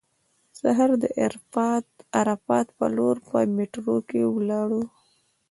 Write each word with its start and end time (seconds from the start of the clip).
سهار 0.59 0.91
د 1.01 1.03
عرفات 2.27 2.67
په 2.77 2.85
لور 2.95 3.15
په 3.27 3.37
میټرو 3.55 3.95
کې 4.09 4.21
ولاړو. 4.35 4.81